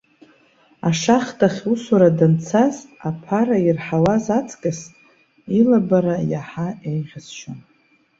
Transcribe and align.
Ашахҭахь 0.87 1.61
усура 1.73 2.09
данцаз, 2.17 2.75
аԥара 3.07 3.57
ирҳауаз 3.67 4.25
аҵкыс 4.37 4.79
илабара 5.59 6.15
иаҳа 6.31 6.67
еиӷьасшьон. 6.89 7.59